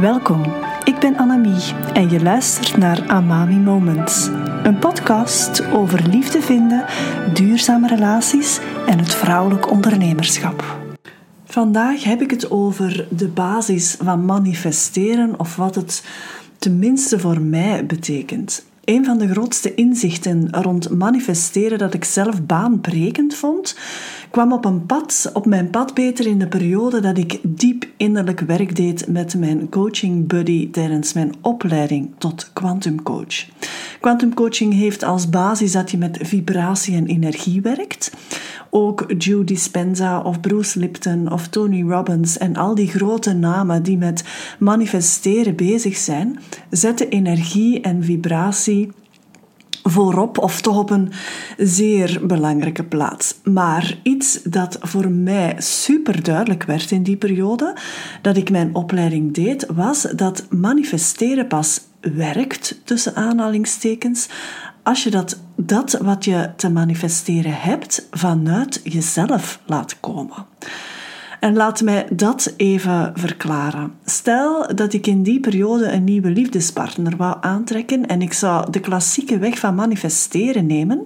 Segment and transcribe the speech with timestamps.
[0.00, 0.42] Welkom,
[0.84, 4.26] ik ben Annemie en je luistert naar Amami Moments.
[4.62, 6.84] Een podcast over liefde vinden,
[7.34, 10.78] duurzame relaties en het vrouwelijk ondernemerschap.
[11.44, 16.04] Vandaag heb ik het over de basis van manifesteren of wat het
[16.58, 18.64] tenminste voor mij betekent.
[18.84, 23.76] Een van de grootste inzichten rond manifesteren dat ik zelf baanbrekend vond,
[24.30, 28.40] kwam op een pad, op mijn pad beter in de periode dat ik diep innerlijk
[28.40, 33.46] werk deed met mijn coaching buddy tijdens mijn opleiding tot quantum coach.
[34.04, 38.12] Quantum coaching heeft als basis dat je met vibratie en energie werkt.
[38.70, 43.96] Ook Joe Dispenza of Bruce Lipton of Tony Robbins en al die grote namen die
[43.96, 44.24] met
[44.58, 46.38] manifesteren bezig zijn,
[46.70, 48.90] zetten energie en vibratie
[49.82, 51.12] voorop of toch op een
[51.56, 53.34] zeer belangrijke plaats.
[53.44, 57.76] Maar iets dat voor mij super duidelijk werd in die periode
[58.22, 61.80] dat ik mijn opleiding deed, was dat manifesteren pas
[62.12, 64.28] werkt, tussen aanhalingstekens,
[64.82, 70.46] als je dat, dat wat je te manifesteren hebt vanuit jezelf laat komen.
[71.40, 73.92] En laat mij dat even verklaren.
[74.04, 78.80] Stel dat ik in die periode een nieuwe liefdespartner wou aantrekken en ik zou de
[78.80, 81.04] klassieke weg van manifesteren nemen,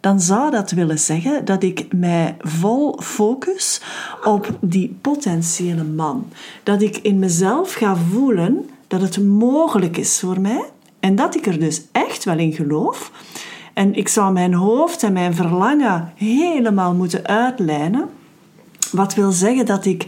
[0.00, 3.80] dan zou dat willen zeggen dat ik mij vol focus
[4.24, 6.28] op die potentiële man.
[6.62, 10.64] Dat ik in mezelf ga voelen dat het mogelijk is voor mij
[11.00, 13.12] en dat ik er dus echt wel in geloof.
[13.74, 18.08] En ik zou mijn hoofd en mijn verlangen helemaal moeten uitlijnen
[18.92, 20.06] wat wil zeggen dat ik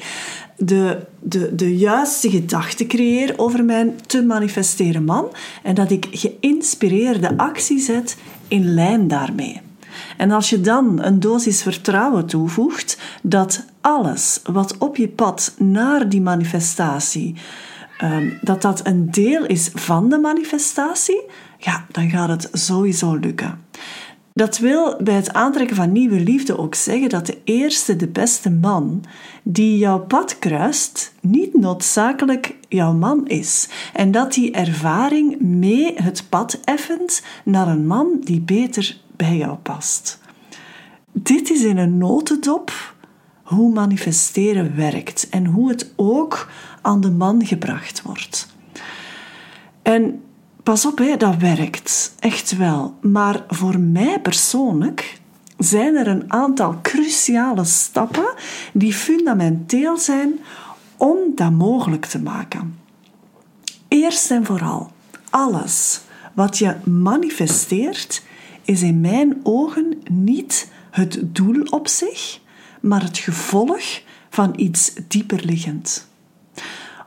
[0.57, 5.29] de, de, de juiste gedachten creëer over mijn te manifesteren man
[5.63, 8.17] en dat ik geïnspireerde actie zet
[8.49, 9.61] in lijn daarmee.
[10.17, 16.09] En als je dan een dosis vertrouwen toevoegt dat alles wat op je pad naar
[16.09, 17.35] die manifestatie,
[18.03, 21.23] ehm, dat dat een deel is van de manifestatie,
[21.59, 23.59] ja, dan gaat het sowieso lukken.
[24.35, 28.51] Dat wil bij het aantrekken van nieuwe liefde ook zeggen dat de eerste, de beste
[28.51, 29.05] man
[29.43, 33.69] die jouw pad kruist, niet noodzakelijk jouw man is.
[33.93, 39.57] En dat die ervaring mee het pad effent naar een man die beter bij jou
[39.57, 40.21] past.
[41.13, 42.95] Dit is in een notendop
[43.43, 46.51] hoe manifesteren werkt en hoe het ook
[46.83, 48.49] aan de man gebracht wordt.
[49.83, 50.23] En
[50.63, 52.15] Pas op, hè, dat werkt.
[52.19, 52.95] Echt wel.
[53.01, 55.21] Maar voor mij persoonlijk
[55.59, 58.35] zijn er een aantal cruciale stappen
[58.73, 60.39] die fundamenteel zijn
[60.97, 62.79] om dat mogelijk te maken.
[63.89, 64.91] Eerst en vooral,
[65.31, 66.01] alles
[66.33, 68.23] wat je manifesteert
[68.65, 72.41] is in mijn ogen niet het doel op zich,
[72.81, 74.01] maar het gevolg
[74.31, 76.11] van iets dieperliggend.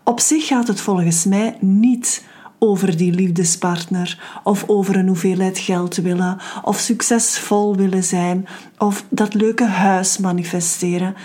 [0.05, 2.23] Op zich gaat het volgens mij niet
[2.59, 9.33] over die liefdespartner of over een hoeveelheid geld willen of succesvol willen zijn of dat
[9.33, 11.15] leuke huis manifesteren.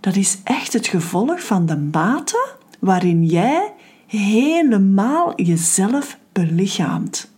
[0.00, 2.48] Dat is echt het gevolg van de mate
[2.78, 3.72] waarin jij
[4.06, 7.30] helemaal jezelf belichaamt.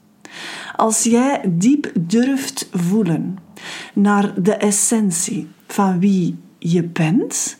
[0.77, 3.39] Als jij diep durft voelen
[3.95, 7.59] naar de essentie van wie je bent,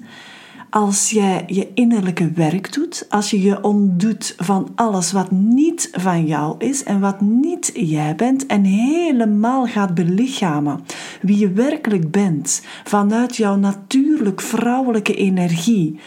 [0.71, 6.27] als jij je innerlijke werk doet, als je je ontdoet van alles wat niet van
[6.27, 10.81] jou is en wat niet jij bent en helemaal gaat belichamen
[11.23, 15.99] wie je werkelijk bent vanuit jouw natuurlijk vrouwelijke energie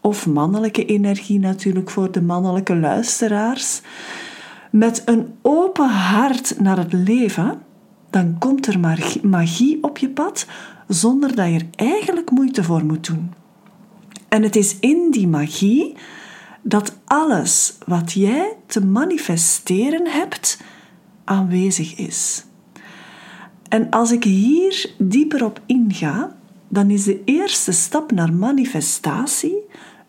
[0.00, 3.80] of mannelijke energie natuurlijk voor de mannelijke luisteraars,
[4.70, 7.58] met een open hart naar het leven,
[8.10, 8.80] dan komt er
[9.22, 10.46] magie op je pad
[10.88, 13.39] zonder dat je er eigenlijk moeite voor moet doen.
[14.30, 15.96] En het is in die magie
[16.62, 20.60] dat alles wat jij te manifesteren hebt
[21.24, 22.44] aanwezig is.
[23.68, 26.36] En als ik hier dieper op inga,
[26.68, 29.56] dan is de eerste stap naar manifestatie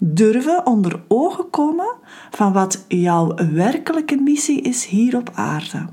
[0.03, 1.93] durven onder ogen komen
[2.31, 5.85] van wat jouw werkelijke missie is hier op aarde.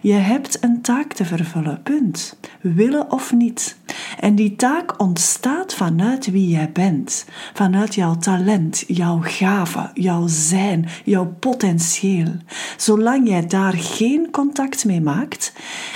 [0.00, 2.38] Je hebt een taak te vervullen, punt.
[2.60, 3.76] Willen of niet.
[4.20, 10.88] En die taak ontstaat vanuit wie jij bent, vanuit jouw talent, jouw gave, jouw zijn,
[11.04, 12.32] jouw potentieel.
[12.76, 15.52] Zolang jij daar geen contact mee maakt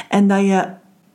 [0.09, 0.69] en dat je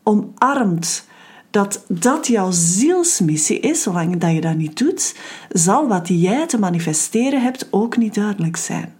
[0.04, 1.08] omarmt
[1.56, 5.16] dat dat jouw zielsmissie is, zolang dat je dat niet doet,
[5.50, 8.94] zal wat jij te manifesteren hebt ook niet duidelijk zijn.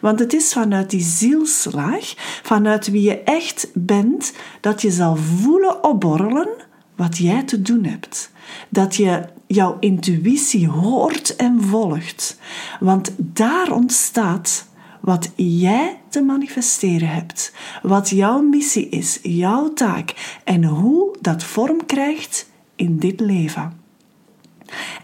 [0.00, 5.84] Want het is vanuit die zielslaag, vanuit wie je echt bent, dat je zal voelen
[5.84, 6.48] opborrelen
[6.96, 8.30] wat jij te doen hebt.
[8.68, 12.38] Dat je jouw intuïtie hoort en volgt.
[12.80, 14.66] Want daar ontstaat
[15.02, 17.52] wat jij te manifesteren hebt,
[17.82, 23.80] wat jouw missie is, jouw taak en hoe dat vorm krijgt in dit leven.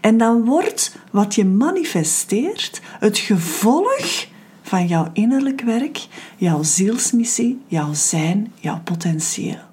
[0.01, 4.27] En dan wordt wat je manifesteert het gevolg
[4.63, 6.07] van jouw innerlijk werk,
[6.37, 9.67] jouw zielsmissie, jouw zijn, jouw potentieel.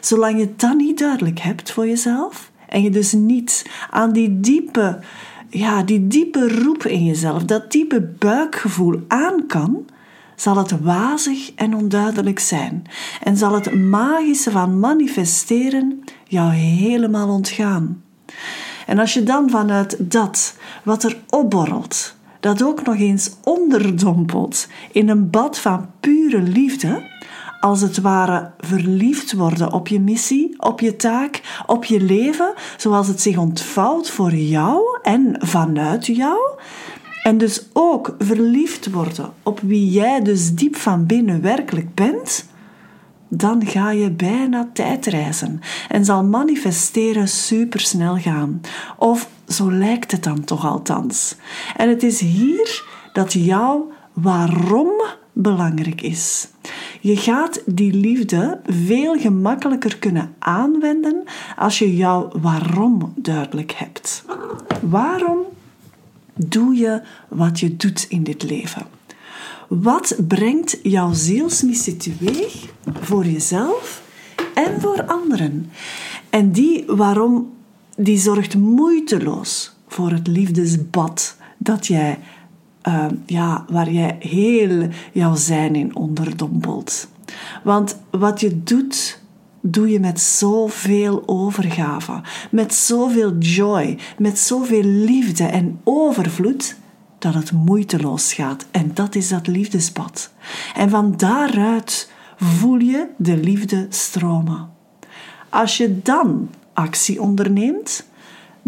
[0.00, 5.00] Zolang je dat niet duidelijk hebt voor jezelf en je dus niet aan die diepe,
[5.50, 9.86] ja, die diepe roep in jezelf, dat diepe buikgevoel aan kan,
[10.36, 12.82] zal het wazig en onduidelijk zijn
[13.22, 18.02] en zal het magische van manifesteren jou helemaal ontgaan.
[18.86, 25.08] En als je dan vanuit dat wat er opborrelt, dat ook nog eens onderdompelt in
[25.08, 27.02] een bad van pure liefde,
[27.60, 33.08] als het ware verliefd worden op je missie, op je taak, op je leven, zoals
[33.08, 36.38] het zich ontvouwt voor jou en vanuit jou.
[37.22, 42.46] En dus ook verliefd worden op wie jij dus diep van binnen werkelijk bent,
[43.28, 48.60] dan ga je bijna tijdreizen en zal manifesteren supersnel gaan.
[48.96, 51.36] Of zo lijkt het dan toch althans.
[51.76, 54.90] En het is hier dat jouw waarom
[55.32, 56.48] belangrijk is.
[57.00, 61.22] Je gaat die liefde veel gemakkelijker kunnen aanwenden
[61.56, 64.24] als je jouw waarom duidelijk hebt.
[64.82, 65.38] Waarom
[66.34, 68.86] doe je wat je doet in dit leven?
[69.68, 72.66] Wat brengt jouw zielsmissie teweeg
[73.00, 74.02] voor jezelf
[74.54, 75.70] en voor anderen?
[76.30, 77.52] En die waarom,
[77.96, 82.18] die zorgt moeiteloos voor het liefdesbad dat jij,
[82.88, 87.08] uh, ja, waar jij heel jouw zijn in onderdompelt.
[87.62, 89.20] Want wat je doet,
[89.60, 92.20] doe je met zoveel overgave,
[92.50, 96.76] met zoveel joy, met zoveel liefde en overvloed
[97.18, 98.66] dat het moeiteloos gaat.
[98.70, 100.32] En dat is dat liefdespad.
[100.74, 104.68] En van daaruit voel je de liefde stromen.
[105.48, 108.06] Als je dan actie onderneemt,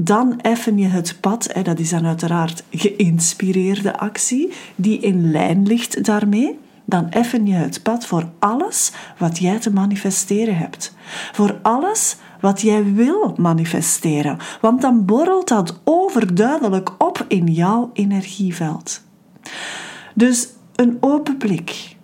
[0.04, 5.66] dan effen je het pad, en dat is dan uiteraard geïnspireerde actie, die in lijn
[5.66, 6.58] ligt daarmee.
[6.84, 10.94] Dan effen je het pad voor alles wat jij te manifesteren hebt.
[11.32, 19.02] Voor alles wat jij wil manifesteren, want dan borrelt dat overduidelijk op in jouw energieveld.
[20.14, 21.96] Dus een open blik,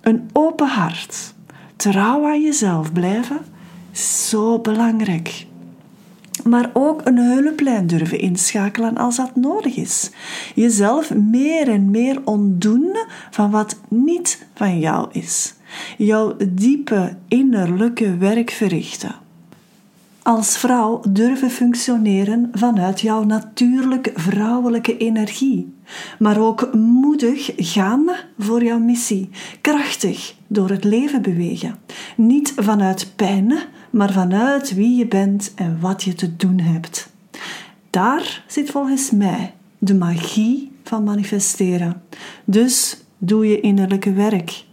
[0.00, 1.34] een open hart,
[1.76, 3.40] trouw aan jezelf blijven,
[3.92, 5.48] zo belangrijk.
[6.44, 10.10] Maar ook een hulplijn durven inschakelen als dat nodig is.
[10.54, 12.96] Jezelf meer en meer ontdoen
[13.30, 15.54] van wat niet van jou is.
[15.96, 19.14] Jouw diepe innerlijke werk verrichten
[20.22, 25.74] als vrouw durven functioneren vanuit jouw natuurlijk vrouwelijke energie,
[26.18, 29.28] maar ook moedig gaan voor jouw missie,
[29.60, 31.74] krachtig door het leven bewegen,
[32.16, 33.54] niet vanuit pijn,
[33.90, 37.12] maar vanuit wie je bent en wat je te doen hebt.
[37.90, 42.02] Daar zit volgens mij de magie van manifesteren.
[42.44, 44.64] Dus doe je innerlijke werk.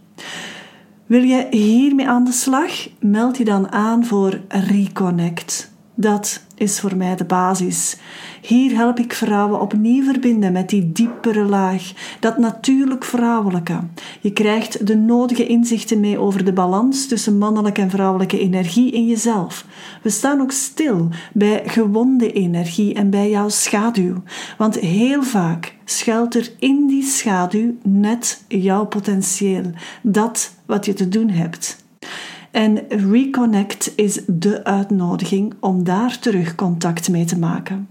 [1.06, 2.88] Wil je hiermee aan de slag?
[3.00, 5.72] Meld je dan aan voor Reconnect.
[5.94, 7.96] Dat is voor mij de basis.
[8.40, 13.78] Hier help ik vrouwen opnieuw verbinden met die diepere laag, dat natuurlijk vrouwelijke.
[14.20, 19.06] Je krijgt de nodige inzichten mee over de balans tussen mannelijke en vrouwelijke energie in
[19.06, 19.66] jezelf.
[20.02, 24.22] We staan ook stil bij gewonde energie en bij jouw schaduw,
[24.58, 29.70] want heel vaak schuilt er in die schaduw net jouw potentieel,
[30.02, 31.86] dat wat je te doen hebt.
[32.58, 37.88] En Reconnect is de uitnodiging om daar terug contact mee te maken.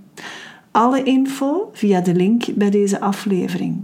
[0.71, 3.83] Alle info via de link bij deze aflevering.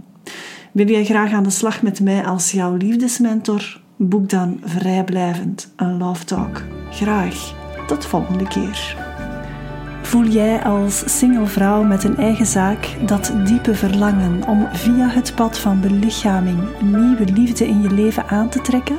[0.72, 3.80] Wil jij graag aan de slag met mij als jouw liefdesmentor?
[3.96, 6.62] Boek dan vrijblijvend een Love Talk.
[6.90, 7.54] Graag.
[7.86, 8.96] Tot volgende keer.
[10.02, 15.34] Voel jij als single vrouw met een eigen zaak dat diepe verlangen om via het
[15.34, 18.98] pad van belichaming nieuwe liefde in je leven aan te trekken?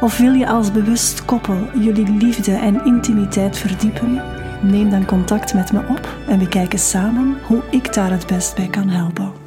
[0.00, 4.22] Of wil je als bewust koppel jullie liefde en intimiteit verdiepen?
[4.62, 8.54] Neem dan contact met me op en we kijken samen hoe ik daar het best
[8.54, 9.37] bij kan helpen.